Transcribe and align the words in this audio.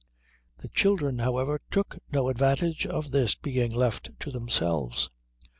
The 0.57 0.69
children, 0.69 1.19
however, 1.19 1.59
took 1.69 1.99
no 2.11 2.23
base 2.25 2.31
advantage 2.31 2.87
of 2.87 3.11
this 3.11 3.35
being 3.35 3.71
left 3.71 4.09
to 4.21 4.31
themselves. 4.31 5.11